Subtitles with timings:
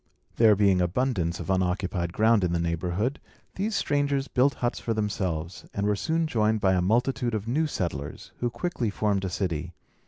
[0.37, 3.19] There being abundance of unoccupied ground in the neighbourhood,
[3.53, 7.67] these strangers built huts for themselves, and were soon joined by a multitude of new
[7.67, 9.75] settlers, who quickly formed a city.